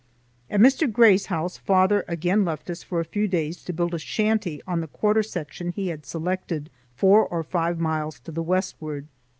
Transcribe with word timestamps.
At 0.49 0.59
Mr. 0.61 0.91
Gray's 0.91 1.27
house, 1.27 1.57
father 1.57 2.03
again 2.07 2.43
left 2.43 2.71
us 2.71 2.81
for 2.81 2.99
a 2.99 3.05
few 3.05 3.27
days 3.27 3.63
to 3.65 3.71
build 3.71 3.93
a 3.93 3.99
shanty 3.99 4.59
on 4.65 4.81
the 4.81 4.87
quarter 4.87 5.21
section 5.21 5.69
he 5.73 5.89
had 5.89 6.07
selected 6.07 6.71
four 6.95 7.23
or 7.27 7.43
five 7.43 7.79
miles 7.79 8.19
to 8.21 8.31
the 8.31 8.41
westward. 8.41 9.05